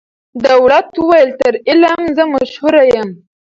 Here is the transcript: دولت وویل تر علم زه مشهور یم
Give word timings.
دولت 0.47 0.87
وویل 0.97 1.29
تر 1.41 1.53
علم 1.69 2.01
زه 2.15 2.23
مشهور 2.35 2.75
یم 2.93 3.09